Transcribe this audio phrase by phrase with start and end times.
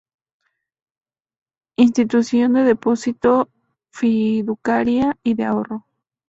[1.77, 3.51] Institución de depósito,
[3.91, 5.85] fiduciaria y de ahorro.